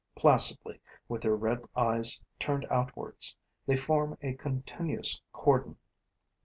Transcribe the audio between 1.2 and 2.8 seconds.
their red eyes turned